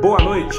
[0.00, 0.56] Boa noite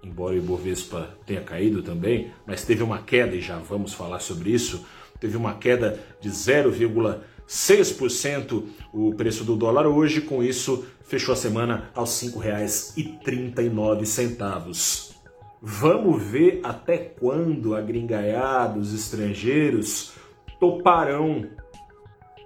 [0.05, 4.52] embora o Ibovespa tenha caído também, mas teve uma queda, e já vamos falar sobre
[4.52, 4.86] isso,
[5.20, 11.89] teve uma queda de 0,6% o preço do dólar hoje, com isso fechou a semana
[11.94, 15.16] aos R$ 5,39.
[15.61, 20.14] Vamos ver até quando a gringaiada, os estrangeiros,
[20.59, 21.45] toparão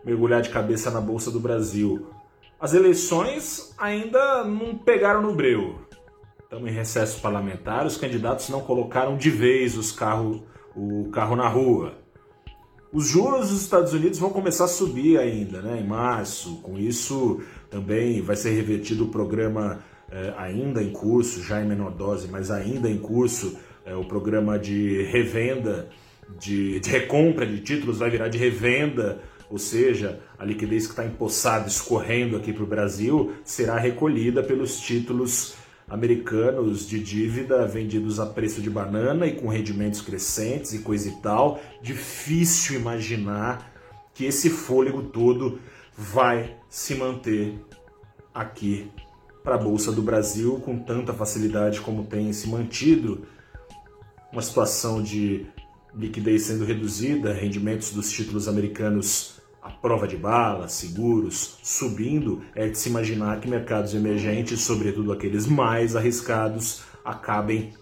[0.05, 2.07] mergulhar de cabeça na Bolsa do Brasil.
[2.59, 5.88] As eleições ainda não pegaram no breu.
[6.49, 11.47] Estamos em recesso parlamentar, os candidatos não colocaram de vez os carro, o carro na
[11.47, 11.99] rua.
[12.91, 16.55] Os juros dos Estados Unidos vão começar a subir ainda, né, em março.
[16.63, 17.39] Com isso,
[17.69, 22.49] também vai ser revertido o programa eh, ainda em curso, já em menor dose, mas
[22.49, 23.55] ainda em curso,
[23.85, 25.87] eh, o programa de revenda,
[26.39, 31.03] de, de recompra de títulos vai virar de revenda ou seja, a liquidez que está
[31.03, 35.55] empossada, escorrendo aqui para o Brasil, será recolhida pelos títulos
[35.89, 41.11] americanos de dívida vendidos a preço de banana e com rendimentos crescentes e coisa e
[41.21, 43.73] tal, difícil imaginar
[44.13, 45.59] que esse fôlego todo
[45.97, 47.59] vai se manter
[48.33, 48.91] aqui
[49.43, 53.25] para a Bolsa do Brasil com tanta facilidade como tem se mantido.
[54.31, 55.47] Uma situação de
[55.95, 59.38] liquidez sendo reduzida, rendimentos dos títulos americanos
[59.69, 65.45] a prova de bala, seguros, subindo, é de se imaginar que mercados emergentes, sobretudo aqueles
[65.45, 67.73] mais arriscados, acabem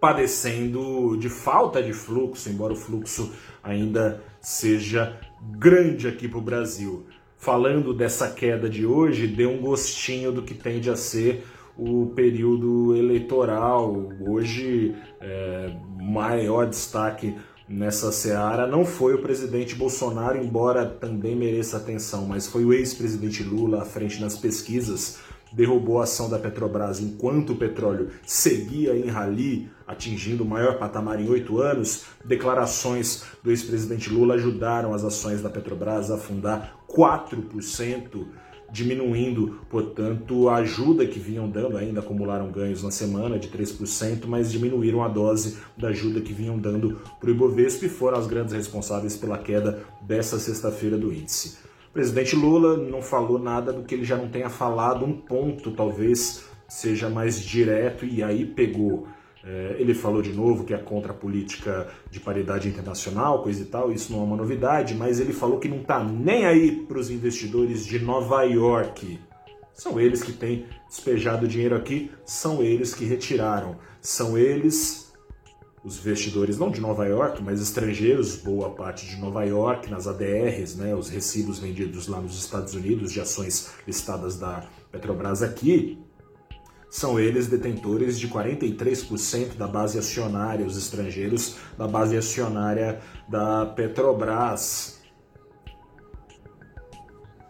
[0.00, 5.18] padecendo de falta de fluxo, embora o fluxo ainda seja
[5.58, 7.04] grande aqui para o Brasil.
[7.36, 11.44] Falando dessa queda de hoje, deu um gostinho do que tende a ser
[11.76, 14.08] o período eleitoral.
[14.20, 17.34] Hoje, é, maior destaque
[17.68, 23.42] nessa seara não foi o presidente Bolsonaro, embora também mereça atenção, mas foi o ex-presidente
[23.42, 25.18] Lula à frente nas pesquisas,
[25.52, 31.20] derrubou a ação da Petrobras enquanto o petróleo seguia em rali, atingindo o maior patamar
[31.20, 32.04] em oito anos.
[32.24, 38.26] Declarações do ex-presidente Lula ajudaram as ações da Petrobras a afundar 4%
[38.72, 44.50] diminuindo, portanto, a ajuda que vinham dando, ainda acumularam ganhos na semana de 3%, mas
[44.50, 48.54] diminuíram a dose da ajuda que vinham dando para o Ibovespa e foram as grandes
[48.54, 51.58] responsáveis pela queda dessa sexta-feira do índice.
[51.90, 55.72] O presidente Lula não falou nada do que ele já não tenha falado, um ponto
[55.72, 59.06] talvez seja mais direto e aí pegou
[59.78, 63.90] ele falou de novo que é contra a política de paridade internacional, coisa e tal,
[63.90, 67.10] isso não é uma novidade, mas ele falou que não está nem aí para os
[67.10, 69.18] investidores de Nova York.
[69.74, 75.12] São eles que têm despejado dinheiro aqui, são eles que retiraram, são eles,
[75.82, 80.76] os investidores não de Nova York, mas estrangeiros, boa parte de Nova York, nas ADRs,
[80.76, 85.98] né, os recibos vendidos lá nos Estados Unidos de ações listadas da Petrobras aqui,
[86.92, 95.00] são eles detentores de 43% da base acionária, os estrangeiros, da base acionária da Petrobras.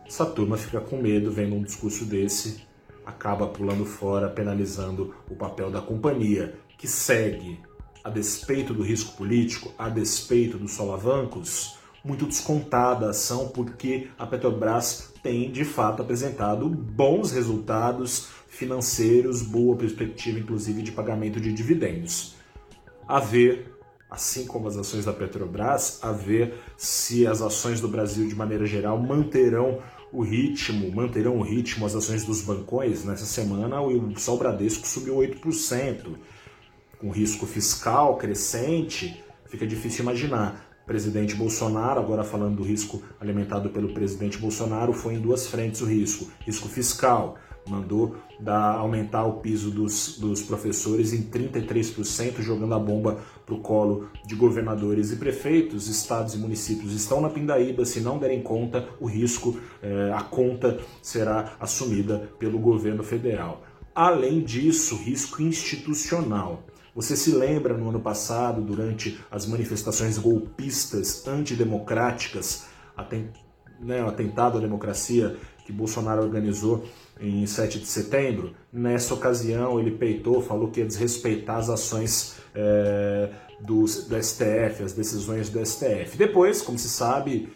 [0.06, 2.64] Essa turma fica com medo vendo um discurso desse,
[3.04, 7.60] acaba pulando fora, penalizando o papel da companhia, que segue,
[8.04, 14.26] a despeito do risco político, a despeito dos solavancos, muito descontada a ação, porque a
[14.26, 22.34] Petrobras tem de fato apresentado bons resultados financeiros, boa perspectiva, inclusive, de pagamento de dividendos.
[23.06, 23.72] A ver,
[24.10, 28.66] assim como as ações da Petrobras, a ver se as ações do Brasil, de maneira
[28.66, 29.80] geral, manterão
[30.12, 33.04] o ritmo, manterão o ritmo as ações dos bancões.
[33.04, 36.14] Nessa semana, o Sol Bradesco subiu 8%,
[36.98, 43.92] com risco fiscal crescente, fica difícil imaginar presidente Bolsonaro, agora falando do risco alimentado pelo
[43.92, 47.36] presidente Bolsonaro, foi em duas frentes o risco: risco fiscal,
[47.68, 53.60] mandou dar, aumentar o piso dos, dos professores em 33%, jogando a bomba para o
[53.60, 55.88] colo de governadores e prefeitos.
[55.88, 60.80] Estados e municípios estão na pindaíba, se não derem conta, o risco, eh, a conta
[61.00, 63.62] será assumida pelo governo federal.
[63.94, 66.64] Além disso, risco institucional.
[66.94, 72.66] Você se lembra no ano passado, durante as manifestações golpistas antidemocráticas,
[73.80, 76.84] né, o atentado à democracia que Bolsonaro organizou
[77.18, 78.54] em 7 de setembro?
[78.70, 83.30] Nessa ocasião, ele peitou, falou que ia desrespeitar as ações é,
[83.60, 86.18] do, do STF, as decisões do STF.
[86.18, 87.48] Depois, como se sabe,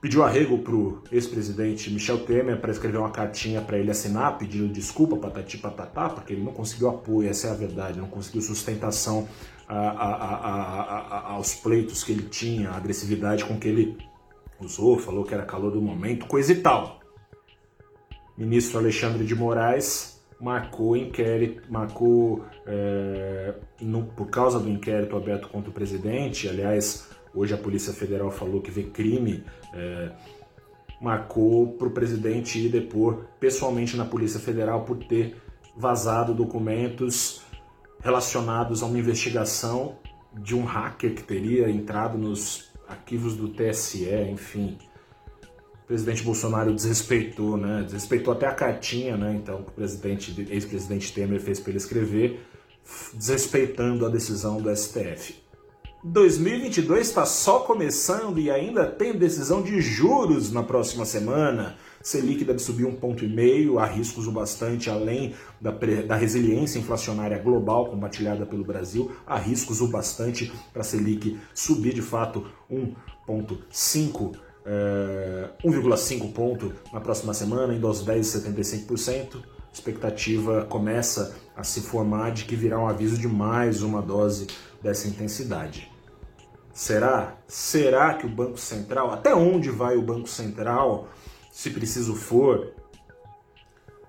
[0.00, 4.72] pediu arrego para o ex-presidente Michel Temer para escrever uma cartinha para ele assinar, pedindo
[4.72, 9.28] desculpa, patati patatá, porque ele não conseguiu apoio, essa é a verdade, não conseguiu sustentação
[9.66, 10.14] a, a,
[11.28, 13.98] a, aos pleitos que ele tinha, a agressividade com que ele
[14.60, 17.00] usou, falou que era calor do momento, coisa e tal.
[18.36, 25.70] Ministro Alexandre de Moraes marcou inquérito, marcou é, no, por causa do inquérito aberto contra
[25.70, 29.44] o presidente, aliás, hoje a Polícia Federal falou que vê crime
[29.74, 30.10] é,
[31.00, 35.36] marcou para o presidente ir depor pessoalmente na Polícia Federal por ter
[35.76, 37.42] vazado documentos
[38.00, 39.96] relacionados a uma investigação
[40.34, 44.78] de um hacker que teria entrado nos arquivos do TSE, enfim.
[45.84, 47.82] O presidente Bolsonaro desrespeitou, né?
[47.82, 49.34] Desrespeitou até a cartinha, né?
[49.34, 52.40] Então, que o presidente, ex-presidente Temer fez para ele escrever,
[53.14, 55.47] desrespeitando a decisão do STF.
[56.04, 61.76] 2022 está só começando e ainda tem decisão de juros na próxima semana.
[62.00, 65.72] Selic deve subir um ponto e meio, há riscos o bastante além da,
[66.06, 72.02] da resiliência inflacionária global compartilhada pelo Brasil, há riscos o bastante para Selic subir de
[72.02, 79.57] fato 1,5 é, 1,5 ponto na próxima semana, indo aos 10,75%.
[79.72, 84.46] Expectativa começa a se formar de que virá um aviso de mais uma dose
[84.82, 85.90] dessa intensidade.
[86.72, 87.36] Será?
[87.46, 91.08] Será que o Banco Central, até onde vai o Banco Central,
[91.50, 92.72] se preciso for,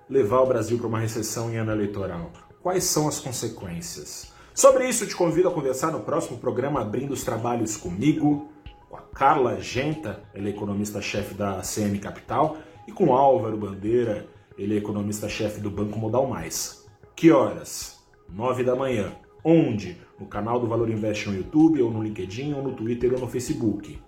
[0.08, 2.30] levar o Brasil para uma recessão em ano eleitoral?
[2.62, 4.32] Quais são as consequências?
[4.54, 8.48] Sobre isso, te convido a conversar no próximo programa Abrindo os Trabalhos comigo,
[8.88, 14.28] com a Carla Genta, ele é economista-chefe da CM Capital, e com Álvaro Bandeira,
[14.60, 16.86] ele é economista-chefe do Banco Modal Mais.
[17.16, 17.98] Que horas?
[18.28, 19.12] Nove da manhã.
[19.42, 19.96] Onde?
[20.18, 23.26] No canal do Valor Invest no YouTube, ou no LinkedIn, ou no Twitter, ou no
[23.26, 23.98] Facebook.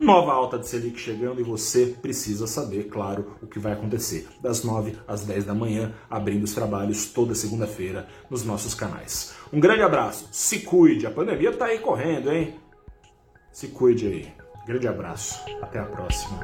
[0.00, 4.26] Nova alta de Selic chegando e você precisa saber, claro, o que vai acontecer.
[4.40, 9.34] Das 9 às 10 da manhã, abrindo os trabalhos toda segunda-feira nos nossos canais.
[9.52, 12.54] Um grande abraço, se cuide, a pandemia tá aí correndo, hein?
[13.52, 14.32] Se cuide aí.
[14.66, 16.40] Grande abraço, até a próxima.